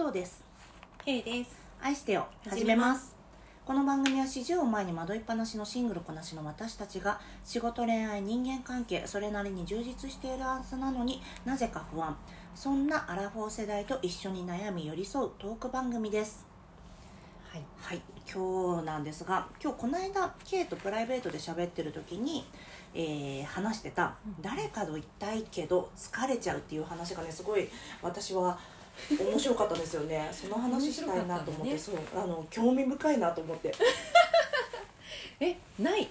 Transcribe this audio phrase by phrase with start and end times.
[0.00, 0.42] 藤です。
[1.04, 1.50] K です
[1.82, 2.26] 愛してよ。
[2.44, 3.14] 始始めます。
[3.66, 12.16] この番組は40を前に惑いっぱなしのシングルこなしの私たちが仕事恋愛人間関係それなりに充実しているはずなのになぜか不安
[12.54, 16.46] そんなアラフォー世代と一緒に悩み寄り添うトーク番組です
[17.50, 22.46] はいはい今日なんですが今日この間 K とプライベートで喋ってる時に、
[22.94, 27.68] えー話してたうん誰かと言いたいけど疲れちゃうっていう話がねすごい
[28.02, 28.58] 私は
[29.10, 30.28] 面白かったんですよね。
[30.32, 33.72] その話したいなと思って、面そうあの興味深いなと思って。
[35.40, 36.08] えない？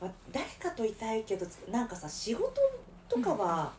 [0.00, 2.52] あ誰かといたいけどなんかさ仕事
[3.08, 3.72] とかは、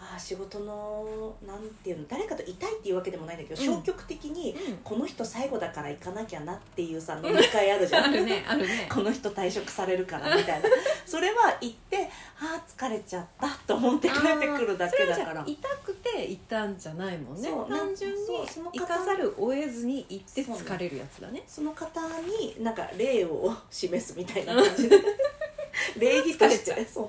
[0.00, 3.66] あー仕事のなんていうの誰かといたいっていうわけでもないんだけど、うん。
[3.66, 4.76] 消極的にうん。
[4.84, 8.04] この人最後だから行かなきゃなっていうさ飲み会あるじゃん。
[8.04, 8.86] あるねあるね。
[8.92, 10.68] この人退職されるからみたいな。
[11.06, 12.08] それは行って
[12.38, 15.42] ああ疲れちゃったと思って帰ってくるだけだから。
[15.46, 17.48] 痛くて行ったんじゃないもんね。
[17.48, 21.42] そう単純にそうその方行かざるを得ずに行って疲れるやつだね。
[21.46, 24.98] その方になんか礼を示すみたいな感じで。
[25.96, 26.72] 礼儀として。
[26.72, 27.08] 疲れそう。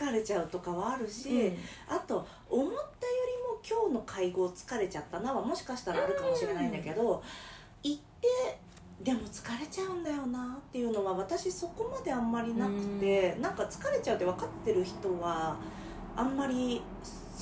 [0.00, 1.58] 疲れちゃうとかはあるし、うん。
[1.88, 2.82] あと思ったよ
[3.62, 7.22] りも今日の会合疲れちゃったなはもしかしたらあるかもしれないんだけど、
[7.82, 8.58] 行って
[9.02, 15.56] でも疲れちゃうんだよなっていうのは私そこまであんまりなくて、なんか疲れちゃうって分かってる人は
[16.16, 16.82] あんまり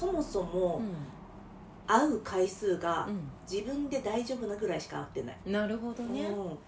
[0.00, 0.80] そもそも
[1.86, 3.06] 会う回数が
[3.50, 5.36] 自分で大丈夫なぐらいしか会ってない。
[5.44, 6.22] うんなるほどね。
[6.22, 6.58] うん。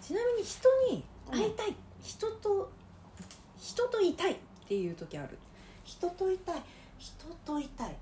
[0.00, 2.70] ちなみに人に会いたい人と
[3.58, 4.36] 人といたいっ
[4.68, 5.38] ていう時ある。
[5.84, 6.62] 人といたい。
[6.98, 7.96] 人といたい。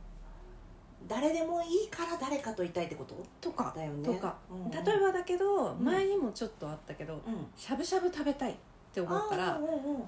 [1.06, 3.14] 誰でもいいから誰かといたいってこと？
[3.40, 4.04] とかだよね。
[4.04, 4.36] とか。
[4.50, 4.64] うん。
[4.64, 5.84] うん例えばだけどん。
[5.84, 7.46] 前にもちょっとあったけどうん。
[7.56, 8.54] しゃぶしゃぶ食べたいっ
[8.92, 10.04] て思ったらあーうんうん。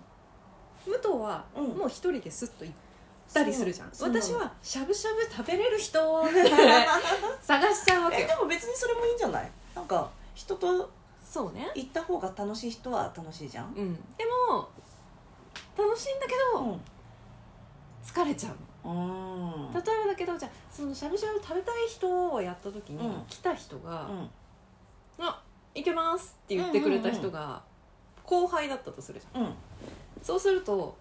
[0.85, 1.69] 武藤はうん。
[1.77, 2.77] もう一人ですっと行っ
[3.33, 3.91] たりするじゃん。
[4.01, 5.99] 私はしゃぶしゃぶ食べれる人
[7.43, 9.51] 探しちゃうわけでも別にそれもいいんじゃない？
[9.75, 10.91] なんか人と
[11.25, 11.71] そうね。
[11.75, 13.67] 行った方が楽しい人は楽しいじゃん。
[13.75, 13.95] うん。
[14.17, 14.69] でも
[15.77, 16.79] 楽しいんだけど
[18.05, 23.25] 疲れちゃう例えばだけどじゃあそのしゃぶしゃぶ食べたい人をやった時にうん。
[23.27, 24.31] 来た人がうん
[25.25, 25.43] 「あ
[25.75, 27.63] いけます」って言ってくれた人が
[28.25, 29.43] 後輩だったとするじゃん。
[29.43, 29.55] うん。
[30.23, 30.95] そうすると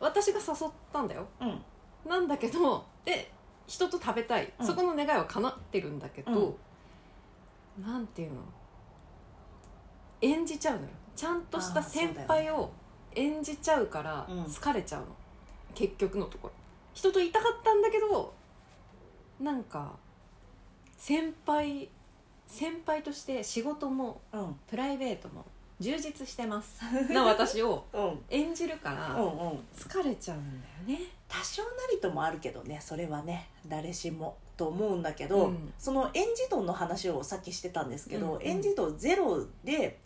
[0.00, 1.26] 私が誘ったんだよ。
[1.40, 1.62] うん。
[2.08, 3.30] なんだけどで
[3.66, 4.66] 人と食べたい、うん。
[4.66, 6.56] そこの願いは叶ってるんだけど、
[7.80, 8.40] なんていうの？
[10.22, 10.88] 演じちゃうのよ。
[11.14, 12.72] ちゃんとした先輩を
[13.14, 14.44] 演じちゃうからうん。
[14.44, 15.06] 疲れちゃうの、
[15.74, 16.54] 結局のところ。
[16.94, 18.34] 人といたかったんだけど
[19.38, 19.92] なんか
[20.96, 21.88] 先輩
[22.46, 24.56] 先輩として仕事もうん。
[24.66, 25.44] プライベートも
[25.80, 26.80] 充実してます。
[27.10, 28.24] な私をうん。
[28.28, 29.66] 演じるからうんうん。
[29.74, 31.06] 疲れちゃうんだよね。
[31.26, 35.72] 多少なりともあるけどねそれはね誰しもと思うんだけど、うん。
[35.78, 38.42] その園児度の話をさっきしてたんですけど、うんうん。
[38.42, 39.98] 園児度ゼロで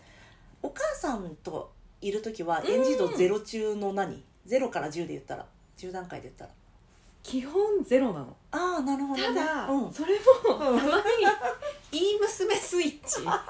[0.62, 2.70] お母さんといる時はうん。
[2.70, 4.22] 園児度ゼロ中の何？
[4.46, 5.46] ゼロから10で言ったら。
[5.76, 6.50] 10段階で言ったら。
[7.24, 8.36] 基本ゼロなの。
[8.50, 9.34] ああなるほどね。
[9.34, 9.92] ただ、うん。
[9.92, 10.76] それもたうん。
[10.76, 10.91] まに
[11.94, 13.22] いい娘スイッチ。
[13.22, 13.44] ま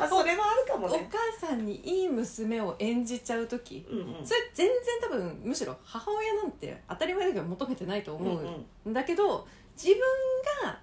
[0.00, 1.08] あ、それはあるかおもね。
[1.12, 3.86] 母さんにいい娘を演じちゃう時。
[3.88, 4.26] うんうん。
[4.26, 9.46] それ全然多分むしろ母親なんて当たり前だけど求めてないと思うんうんだけど
[9.76, 10.00] 自分
[10.64, 10.80] が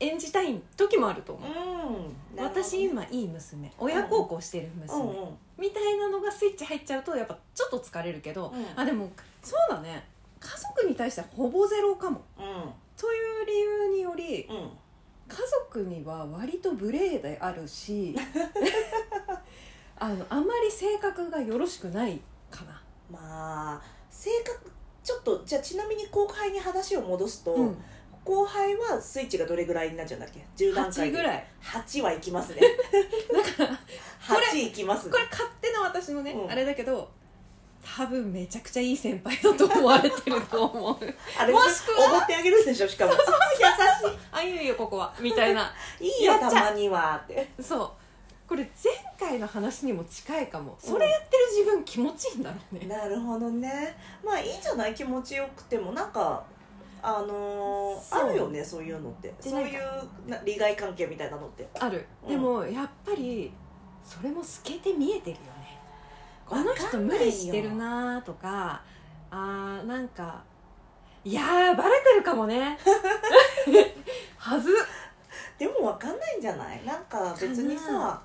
[0.00, 1.96] 演じたい時もあると思う、
[2.36, 2.44] うん。
[2.44, 3.72] 私今いい娘。
[3.78, 5.38] 親孝行してる娘、うんうん。
[5.56, 8.66] みたいなのがスイッチ入っちゃうとやっぱちょっと疲れるけど、うん。
[8.74, 9.10] あでも
[9.42, 10.08] そうだね。
[10.40, 12.22] 家族に対してはほぼゼロかも。
[12.96, 14.70] という理由によりうんうん
[15.28, 15.36] 家
[15.68, 18.14] 族には割と無礼であるし
[19.96, 22.20] あのあまり性格がよろしくない
[22.50, 24.70] かな、まあ性格
[25.02, 27.76] ちょっとじゃあちなみに後輩に話を戻すと、うん、
[28.24, 31.46] 後輩はスイッチがどれぐらいになっちゃうんだっけ？10段階8ぐらい。
[31.62, 32.60] 8はいきますね。
[33.58, 33.80] だから
[34.52, 35.12] 8いきますね。
[35.12, 36.50] これ勝手な私のね、うん。
[36.50, 37.10] あれだけど
[37.96, 40.96] 多分めちゃくちゃいい先輩だと思われてると思う。
[41.38, 42.88] あれもしくはおごってあげるんでしょ？
[42.88, 43.12] しかも。
[43.12, 43.18] 優
[44.32, 45.14] あいいよいいよここは。
[45.20, 45.72] みたいな。
[45.98, 47.50] し いいいよたまにはって。
[47.60, 47.90] そう。
[48.48, 48.92] これ前
[49.30, 50.76] 回の話にも近いかも。
[50.78, 53.96] それやってる自分気持ちいいんだろうね、なるほどね。
[54.22, 54.94] まあいいんじゃない？
[54.94, 55.92] 気持ちよくても。
[55.92, 56.42] なんか
[57.02, 59.28] あのーあるよねそういうのって。
[59.42, 59.82] でそういう
[60.28, 61.66] な利害関係みたいなのって。
[61.78, 62.28] ある、うん。
[62.30, 63.52] でもやっぱり
[64.04, 65.63] それも透けて見えてるよね
[66.46, 68.82] この人無理してるなとか
[69.30, 70.42] あーなんか
[71.24, 72.78] いやーバレてるかもね。
[74.36, 74.74] はず。
[75.58, 76.84] でもわかんないんじゃない？
[76.84, 78.22] なんか別にかさ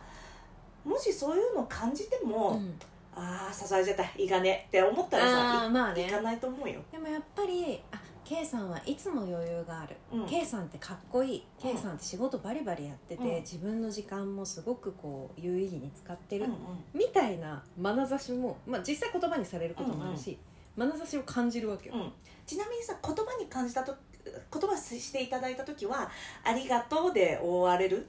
[0.83, 2.77] もしそういうの感じても、うん。
[3.16, 6.04] ああ支えちゃったいいかねって思ったらさまあね。
[6.04, 6.80] いいかないと思うよ。
[6.92, 8.00] でもやっぱりあ
[8.30, 10.28] K さんはいつも余裕がある、うん。
[10.28, 11.44] K さんってかっこいい。
[11.66, 11.72] うん。
[11.74, 13.42] K さんって仕事バリバリやってて、うん。
[13.42, 16.54] 自分の時間もすごくこう有意義に使ってる、うん
[16.94, 20.38] みたいな眼差しも、まあ、実際言葉にされることもあるし、
[20.78, 22.12] 眼差しを感じるわけよ、うん。
[22.46, 26.12] ちなみにさ言葉に感じたと言葉していただいた時は
[26.46, 28.06] 「ありがとう」で終われる？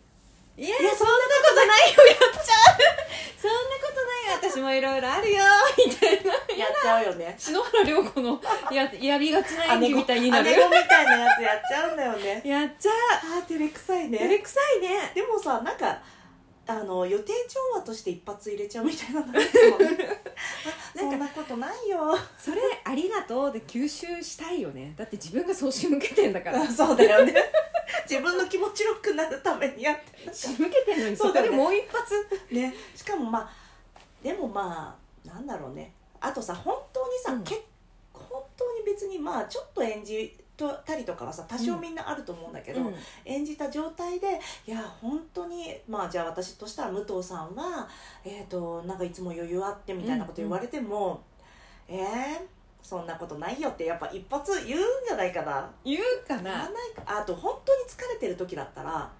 [0.58, 2.04] いやいやそんなことないよ。
[2.04, 2.59] やっちゃう
[3.40, 4.50] そんなことないよ。
[4.50, 5.42] 私もいろいろあるよ。
[5.78, 6.32] みたいな。
[6.56, 7.34] やっちゃうよね。
[7.38, 8.40] 篠原涼子の
[8.70, 10.44] ややりがちな演技みたいになる。
[10.44, 12.42] 姉子みたいなやつやっちゃうんだよね。
[12.44, 12.90] やっちゃ
[13.38, 15.12] あー照れくさいう照れねくさいね。
[15.14, 15.98] でもさなんか
[16.66, 19.24] あの予定調和として一発入れちゃうみたいな
[20.96, 22.16] そんなことないよ。
[22.38, 24.94] それありがとうで吸収したいよね。
[24.96, 26.64] だって自分がそう仕向けてんだから。
[26.70, 27.34] そうだよね
[28.10, 30.26] 自分の気持ちよくなるためにやって。
[30.26, 32.26] る仕向けてんのにそこでもう一発。
[32.50, 32.74] ね。
[32.92, 33.50] しかもまあ
[34.20, 35.92] でもまあなんだろうね。
[36.20, 37.44] あとさ本当にさ、うん。
[37.44, 37.62] け
[38.12, 40.36] 本当に別にまあちょっと演じ
[40.84, 42.94] たりとかはさ多少みんなあると思うんだけど、うん。
[43.24, 47.88] 演じた状態でいや本当にまあじゃあ私としたら武藤さんは
[48.24, 51.22] えっ、となんかいつも余裕あってみたいなこと言われても、
[51.88, 52.40] えー、
[52.82, 55.70] そんなことないよってやっぱ一発言うんじゃないかな。
[55.84, 57.02] 言うか言わなないか。
[57.20, 59.10] あと本当に疲れてる時だったら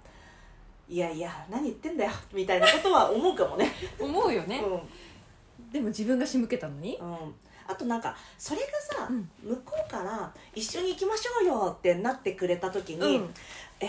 [0.88, 2.10] いやいや何言ってんだよ。
[2.32, 3.70] みたいなことは思うかもね。
[4.00, 5.72] 思うよね、うん。
[5.72, 6.96] でも自分が仕向けたのに？
[6.96, 7.34] うん、
[7.66, 9.30] あとなんかそれがさ、うん。
[9.42, 13.34] 向こうから「一緒に行きましょうよ」ってなってくれた時に「うん。
[13.78, 13.86] え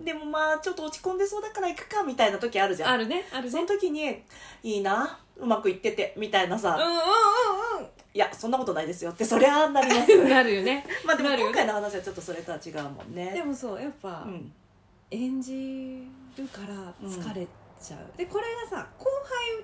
[0.00, 2.92] ー、でもまあちょっと落ち込んでそうだから行くか」みたいな時あるじゃん。
[2.92, 4.22] あるねあるそねの時に
[4.62, 10.86] 「いいなうまくいってて」みたいなさ「うんうんうんいやそんなことないですよ」ってそりゃなりますうん なるよね。
[11.04, 11.52] まあでもなるよね。
[11.52, 13.32] 今回の話はちょっとそれとは違うもんね。
[13.32, 14.52] でもそうやっぱ、うん。
[15.10, 17.46] 演じるから疲れ
[17.80, 19.04] ちゃう、でこれがさ後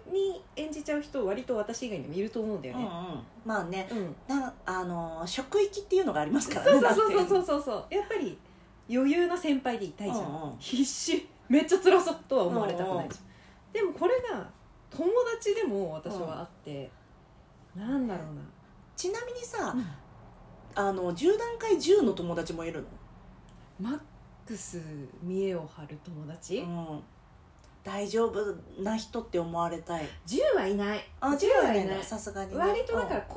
[0.07, 3.25] 輩に演じちゃう人割と私以外にもいると思うんだようんうねん。
[3.45, 7.63] まあねうん、なあの職域っていうのがありますからそうねそうそうそううそう。
[7.63, 8.39] そうやっぱり
[8.89, 10.57] 余裕な先輩でいたいじゃん、うんうん。
[10.59, 11.27] 必死。
[11.49, 14.47] めっちゃ辛そうとは思われたくないじゃん、でもこれが
[14.89, 16.89] 友達でも私はあって、
[17.77, 18.43] なんだろうな、
[18.97, 19.75] ちなみにさ、
[20.75, 23.91] あの10段階10の友達もいるの？
[23.91, 24.01] マッ
[24.47, 24.81] クス
[25.23, 27.01] 見栄を張る友達、うん。
[27.83, 30.05] 大丈夫な人って思われたい。
[30.27, 31.01] 10はいない。
[31.21, 32.05] あ10 10ははいいなないい。
[32.05, 32.59] さすがにね。
[32.59, 33.29] 割とだからうん。
[33.29, 33.37] 後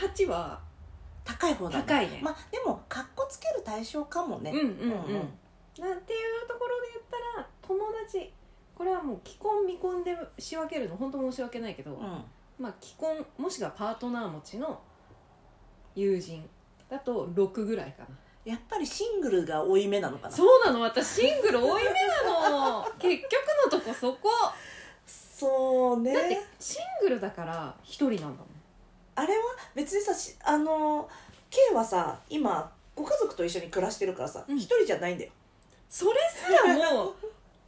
[0.00, 0.60] 輩に8は
[1.24, 1.84] 高い方だね。
[1.86, 4.50] 高いね、まあでもかっこつける対象かもね。
[4.50, 4.90] うんうんうん、うんうん。
[4.90, 8.32] なんていうところで言ったら友達。
[8.74, 12.24] これはもう既婚未婚で仕分けるの本当申し訳ないけど、うん
[12.58, 14.80] まあ既婚もしくはパートナー持ちの
[15.94, 16.48] 友人
[16.88, 18.08] だと6ぐらいかな。
[18.44, 20.34] やっぱりシングルが多いめなのかな。
[20.34, 21.90] そうなの私シングル多いめ
[22.24, 22.84] なの。
[22.98, 24.28] 結局のとこそこ。
[25.06, 26.12] そうね。
[26.12, 28.38] だってシングルだから1人なんだもん。
[29.16, 31.08] あれは別にさしあの
[31.48, 34.58] K はさ今ご家族と一緒に暮らしてるからさうん。
[34.58, 35.32] 一、人じゃないんだよ。
[35.88, 37.14] それすらもう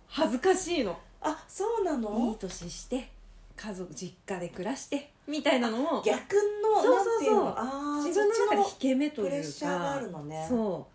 [0.08, 0.98] 恥ずかしいの。
[1.22, 3.10] あそうないのい年して
[3.56, 7.55] 家族実家で暮らしてみたいなのも逆のそうそうそう。
[7.56, 9.31] あー自分の中で引け目というか。
[9.31, 10.47] プレッシャーがあるのね。
[10.49, 10.87] そ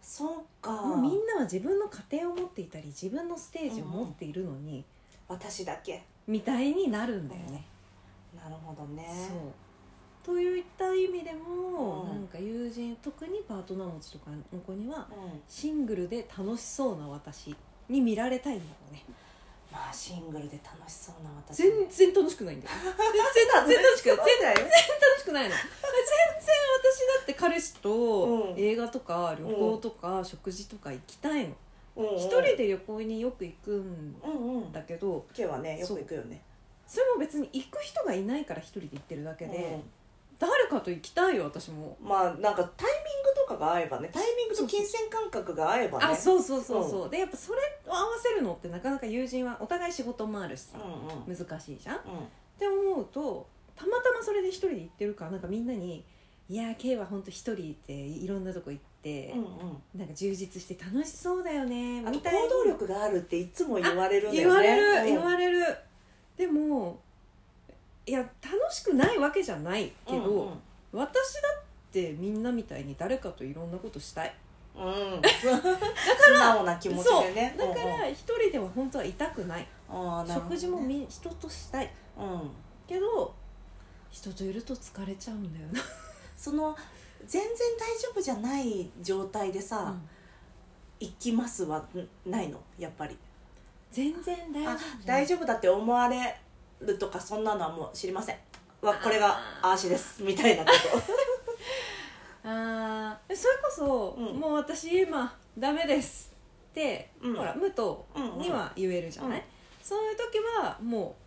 [0.00, 0.72] そうか。
[0.72, 4.84] うもうみんなは自分の家庭を持っていたり自分のステージを持っているのに、
[5.28, 6.02] 私だけ。
[6.26, 7.64] みたいになるんだよね、
[8.36, 9.06] なるほどね。
[9.28, 9.34] そ
[10.32, 10.34] う。
[10.36, 12.08] といった意味でも、うん。
[12.08, 15.40] なんか友人特にパートナー持ちとかの子にはうん。
[15.48, 17.54] シングルで楽しそうな私
[17.88, 19.04] に見られたいんだろうね
[19.70, 21.62] まあシングルで楽しそうな私。
[21.62, 22.74] 全然楽しくないんだよ。
[23.34, 24.16] 全然楽しくない。
[24.16, 25.50] 全然楽しくないの。
[25.50, 25.64] 全然
[26.80, 28.58] 私だって彼氏とうん。
[28.58, 31.54] 映画とか旅行とか食事とか行きたいの。
[31.96, 32.16] うんうん。
[32.16, 34.72] 一人で旅行によく行くんうんうん。
[34.72, 36.42] だけど今日はねよく行くよね。
[36.86, 39.90] それも別に行く人がいないから一人で行ってるだけで、うん
[40.38, 41.96] 誰かと行きたいよ私も。
[42.00, 46.04] まあなんかタイミングとかが合えばねタイミングと金銭感覚が合えばね。
[46.04, 47.10] あそうそうそうそう。
[47.10, 50.78] でやっぱそれを合わせるのってなかなか友人はお互い仕事もあるしさ。
[50.78, 50.88] う
[51.28, 51.36] んうん。
[51.36, 51.96] 難しいじゃん。
[51.96, 52.12] っうん。
[52.58, 56.04] て思うとたまたまそれで一人で行ってるからなんかみんなに
[56.48, 59.82] 「いやー K は本当一人でいろんなとこ行って、うんうん。
[59.98, 65.76] なんか充実して楽しそうだよね」みたいに行動力があるっていつも言われるんだ言わよねれる、言れわれる。
[66.36, 67.00] でも
[68.08, 70.58] いや楽しくないわけじゃないけど、うんうん。
[70.92, 71.62] 私だっ
[71.92, 74.34] てみんなみたいに誰かといろんなことしたい。
[74.74, 77.54] うん、 素直な気持ちでね。
[77.58, 81.90] だから一人では本当は痛くない、うんう食事もみ人としたい。
[82.16, 82.50] うん。
[82.86, 83.34] けど
[84.10, 85.80] 人といると疲れちゃうんだよな、
[86.36, 86.74] その
[87.26, 89.94] 全然大丈夫じゃない状態でさ、
[90.98, 92.58] 行きますはんないの？
[92.78, 93.18] やっぱり。
[93.90, 96.38] 全然大丈あ夫大丈夫だって思われ
[96.80, 98.36] るとかそんなのはもう知りません。
[98.80, 99.30] わこれが
[99.62, 100.22] ああーしです。
[100.22, 100.78] みたいなこと。
[102.48, 103.36] あー。
[103.36, 104.40] それこそ、うん。
[104.40, 106.32] もう私今ダメです
[106.70, 107.34] って、うん。
[107.34, 109.44] ほら武藤には言えるじゃない、うん。
[109.82, 111.22] そういう時はもう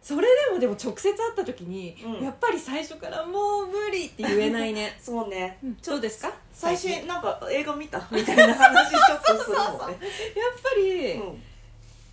[0.00, 2.24] それでもでも直接会った時に、うん。
[2.24, 4.96] やっぱり最初からもう無理って言えないね。
[5.00, 5.58] そうね。
[5.62, 5.76] うん。
[5.76, 6.32] どうですか？
[6.52, 8.04] 最近新なんか映画見た？
[8.10, 9.98] みたいな話ちょっとするもんね。
[10.34, 11.42] やっぱり、うん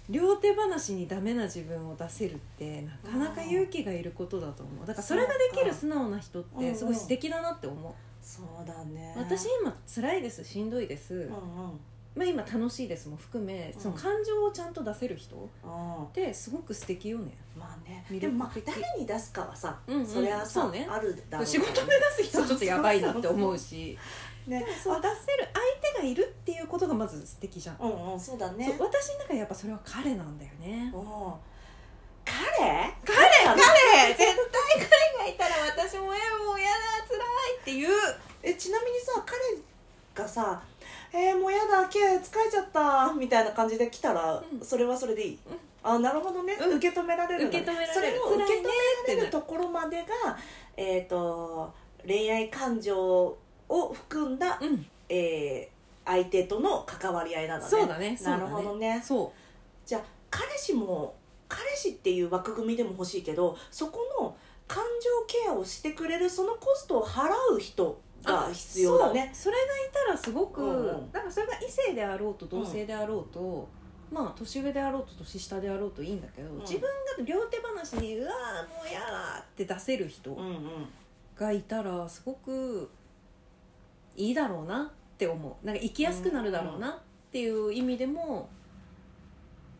[0.10, 4.86] 両手話にダメな自分を出せるってなかなか勇気がいることだと思う。
[4.86, 9.16] だからそれができる素直な人ってすごい素敵だなって思う、そうだね。
[9.18, 11.30] 私今辛いですしんどいです、うんうん。
[12.16, 16.04] まあ、今楽しいですも含めその感情をちゃんと出せる人うん。
[16.06, 17.32] ってすごく素敵よね。
[17.58, 18.06] まあね。
[18.20, 20.08] でもまあ誰に出すかはさ、うんうん。
[20.08, 20.88] それはさそうね。
[20.90, 23.98] あるだろう仕事目指す人はちょっとやばいなって思うし。
[24.48, 28.66] ねそう出せる相手がいるっていうことがまず素敵じゃん、うんうんそうだね。
[28.66, 30.92] そう私の中でやっぱそれは彼なんだよね。
[30.94, 30.98] う。
[30.98, 31.34] ん
[32.26, 32.34] 彼？
[33.04, 33.16] 彼？
[33.46, 34.14] 彼？
[34.18, 34.36] 絶対
[35.16, 37.90] 彼がいたら私もえもうやだ辛いっていう。
[38.44, 39.40] えちなみにさ彼
[40.24, 40.62] がさ
[41.12, 44.64] 「えー、もうやだ毛疲れちゃった」みたいな感じで来たら、うん。
[44.64, 45.60] それはそれでいい、うん。
[45.84, 46.78] あなるほどね、うん。
[46.78, 47.50] 受け止められるね。
[47.50, 47.94] 受け止められる。
[47.94, 50.38] それを受け止められるところまでが
[50.78, 51.74] えっ、と
[52.06, 52.98] 恋愛感情
[53.68, 54.86] を含んだ、うん。
[55.10, 55.75] えー
[56.06, 57.70] 相手との関わり合いなのね。
[57.70, 58.18] そうだね。
[58.24, 59.02] なるほどね。
[59.04, 59.34] そ
[59.86, 61.16] じゃあ彼氏も
[61.48, 64.36] 彼氏っていう枠組みでも欲しいけどそこの
[64.68, 69.32] 感情ケアをしてくれるそのコストを払う人うが必要だね。
[69.34, 69.44] そう。
[69.44, 71.12] それがいたらすごく、うんうん。
[71.12, 73.68] だからそれが異性であろうと同性であろうと、
[74.12, 76.58] まあ年上であろうと年下であろうといいんだけど、ん。
[76.60, 76.88] 自分が
[77.24, 80.90] 両手話に「うわーもうやだ」って出せる人うんうん。
[81.36, 82.90] がいたらすごく
[84.16, 85.66] いいだろうなって思う。
[85.66, 86.94] なんか生きやすくなるだろうなっ
[87.32, 88.50] ていう意味でも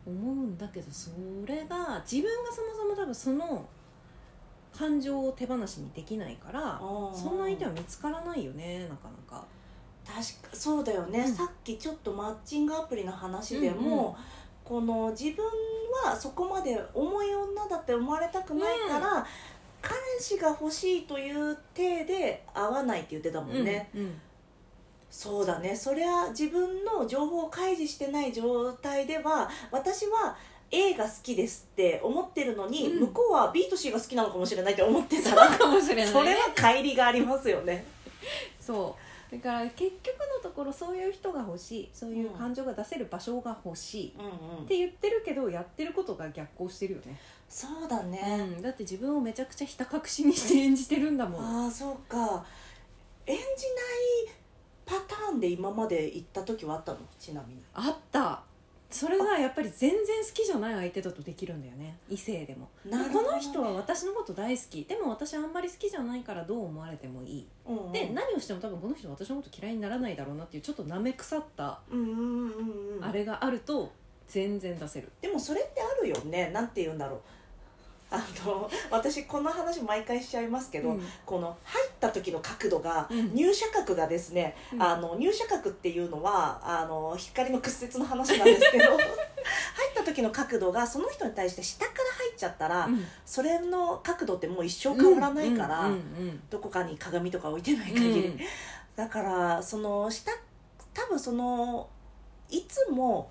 [0.06, 1.10] 思うんだけどそ
[1.46, 3.68] れが自分がそもそも多分その
[4.76, 9.44] 感情を手放しにできないからうんそんな相手は見つからないよねなかなか。
[10.06, 10.18] 確
[10.50, 11.34] かそうだよね、うん。
[11.34, 14.14] さっきちょっとマッチングアプリの話でも、うんうん
[14.66, 15.44] この自分
[16.04, 19.24] はそこまで重い女だって思われたくないから、
[19.80, 24.20] 彼氏が欲しいという体で合わないって言ってたもんね、うんうん
[25.10, 25.74] そうだね。
[25.74, 30.36] そりゃ自分の情報を開示してない状態では私は
[30.70, 33.00] A が好きですって思ってるのに、うん。
[33.00, 35.34] 向こうは B と C が好きなのかもしれないって思ってた。
[35.34, 36.06] らかもしれない。
[36.06, 37.84] それは乖離がありますよね。
[38.60, 39.36] そう。
[39.36, 41.90] だから結局のところそういう人が欲しい。
[41.92, 44.24] そういう感情が出せる場所が欲しい、うん
[44.58, 44.64] うん。
[44.64, 51.64] って言ってるけどやってることが逆行してるよね、そうだね、うん、だって自分をめちゃくちゃひた隠しにして演じてるんだもん。
[51.64, 52.44] ああそうか。
[53.26, 54.34] 演じない
[55.36, 56.98] ンで今まで行った時はあったの？
[57.18, 57.62] ちなみに。
[57.74, 58.42] あった。
[58.88, 61.98] それがやっぱり全然好きじゃない相手だとできるんだよね。
[62.08, 62.68] 異性でも。
[62.84, 63.12] ね。
[63.12, 64.84] この人は私のこと大好き。
[64.84, 67.92] でも私あんまり好きじゃないからどう思われてもいい、うんうん。
[67.92, 71.80] で何をしても多分この人は私のこと嫌いにならないだろうなっていうちょっとなめ腐った
[73.00, 73.92] あれがあると
[74.28, 76.50] 全然出せる、でもそれってあるよね。
[76.54, 77.20] なんて言うんだろう
[78.08, 81.02] あの私この話毎回しちゃいますけど、うん。
[81.24, 83.34] この入った時の角度が、うん。
[83.34, 84.82] 入射角がですね、うん。
[84.82, 89.00] あの入射角っていうのはあの光の屈折の話なんですけど 入っ
[89.94, 93.04] た時の角度がその人に対して下から入っちゃったら、うん。
[93.24, 95.90] それの角度ってもう一生変わらないから、
[96.48, 98.40] どこかに鏡とか置いてない限り、うん。
[98.94, 100.30] だからその下
[100.94, 101.88] 多分その
[102.50, 103.30] いつも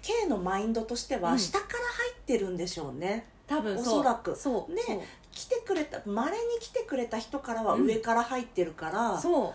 [0.00, 1.22] K のマインドとしてうん。
[1.22, 4.00] は下から入ってるんでしょうね、多分そう。
[4.00, 4.30] おそらく。
[4.30, 4.66] ねそう。
[4.86, 5.00] そう。
[5.32, 9.54] 来てくれたまれに来てくれた人からは上から入ってるから、そう。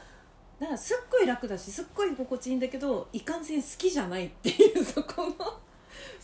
[0.60, 5.34] だからすっごい楽だしすっごい心地いいんだけどいかんせん好きじゃないっていう そこの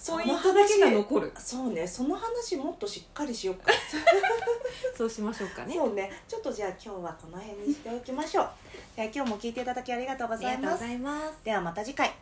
[0.08, 1.32] ポイントだけが残る。
[1.38, 3.72] そうねその話もっとしっかりしようか。
[4.96, 5.74] そうしましょうかね。
[5.74, 6.12] そうね。
[6.28, 8.50] ちょっとじゃあ今日はこの辺にしておきましょう。
[8.96, 11.38] では今日も聞いていただきありがとうごありがとうございますざいます。
[11.44, 12.14] ではまた次回